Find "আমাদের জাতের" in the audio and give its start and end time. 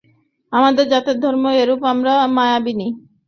0.53-1.17